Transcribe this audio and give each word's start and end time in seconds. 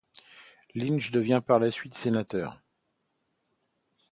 Lynch 0.73 1.11
devint 1.11 1.41
par 1.41 1.59
la 1.59 1.69
suite 1.69 1.93
sénateur. 1.93 2.59